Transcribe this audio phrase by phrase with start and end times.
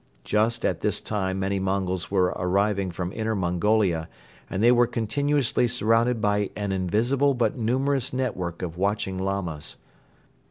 [0.23, 4.09] Just at this time many Mongols were arriving from Inner Mongolia
[4.49, 9.77] and they were continuously surrounded by an invisible but numerous network of watching Lamas.